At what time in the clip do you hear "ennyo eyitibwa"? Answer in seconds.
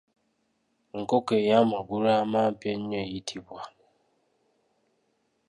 2.73-3.61